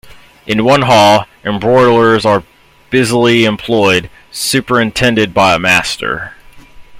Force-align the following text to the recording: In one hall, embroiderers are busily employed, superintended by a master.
In 0.47 0.65
one 0.65 0.81
hall, 0.81 1.27
embroiderers 1.45 2.25
are 2.25 2.43
busily 2.89 3.45
employed, 3.45 4.09
superintended 4.31 5.31
by 5.31 5.53
a 5.53 5.59
master. 5.59 6.33